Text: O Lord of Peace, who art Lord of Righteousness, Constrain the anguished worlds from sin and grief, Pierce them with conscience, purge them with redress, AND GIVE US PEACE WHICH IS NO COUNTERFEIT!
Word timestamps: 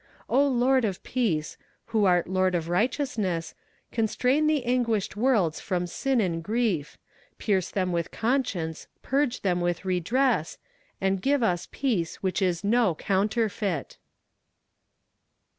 O 0.27 0.47
Lord 0.47 0.83
of 0.83 1.03
Peace, 1.03 1.57
who 1.93 2.05
art 2.05 2.27
Lord 2.27 2.55
of 2.55 2.69
Righteousness, 2.69 3.53
Constrain 3.91 4.47
the 4.47 4.65
anguished 4.65 5.15
worlds 5.15 5.59
from 5.59 5.85
sin 5.85 6.19
and 6.19 6.43
grief, 6.43 6.97
Pierce 7.37 7.69
them 7.69 7.91
with 7.91 8.09
conscience, 8.09 8.87
purge 9.03 9.41
them 9.41 9.61
with 9.61 9.85
redress, 9.85 10.57
AND 10.99 11.21
GIVE 11.21 11.43
US 11.43 11.67
PEACE 11.71 12.15
WHICH 12.23 12.41
IS 12.41 12.63
NO 12.63 12.95
COUNTERFEIT! 12.95 13.99